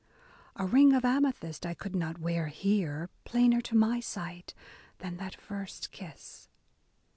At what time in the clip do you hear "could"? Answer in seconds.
1.75-1.95